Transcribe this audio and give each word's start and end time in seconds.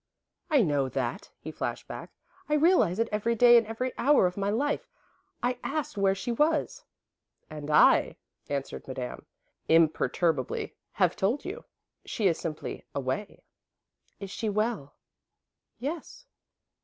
"I 0.49 0.63
know 0.63 0.89
that," 0.89 1.29
he 1.37 1.51
flashed 1.51 1.87
back. 1.87 2.11
"I 2.49 2.55
realise 2.55 2.97
it 2.97 3.07
every 3.11 3.35
day 3.35 3.55
and 3.55 3.67
every 3.67 3.93
hour 3.99 4.25
of 4.25 4.35
my 4.35 4.49
life. 4.49 4.87
I 5.43 5.59
asked 5.63 5.95
where 5.95 6.15
she 6.15 6.31
was." 6.31 6.83
"And 7.51 7.69
I," 7.69 8.17
answered 8.49 8.87
Madame, 8.87 9.27
imperturbably, 9.69 10.75
"have 10.93 11.15
told 11.15 11.45
you. 11.45 11.65
She 12.03 12.25
is 12.25 12.39
simply 12.39 12.83
'away.'" 12.95 13.43
"Is 14.19 14.31
she 14.31 14.49
well?" 14.49 14.95
"Yes." 15.77 16.25